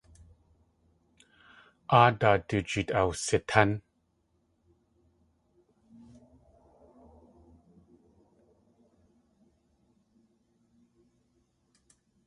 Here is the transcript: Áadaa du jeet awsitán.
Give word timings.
Áadaa 1.97 2.37
du 2.53 2.61
jeet 2.71 2.89
awsitán. 3.01 3.69